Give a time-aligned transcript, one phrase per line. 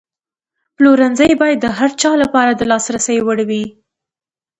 [0.75, 3.65] پلورنځی باید د هر چا لپاره د لاسرسي وړ وي.